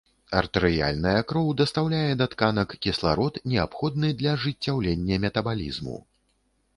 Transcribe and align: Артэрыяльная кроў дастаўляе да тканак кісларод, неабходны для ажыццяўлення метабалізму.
Артэрыяльная 0.37 1.19
кроў 1.31 1.49
дастаўляе 1.59 2.13
да 2.21 2.25
тканак 2.31 2.73
кісларод, 2.85 3.37
неабходны 3.53 4.09
для 4.23 4.33
ажыццяўлення 4.39 5.15
метабалізму. 5.27 5.97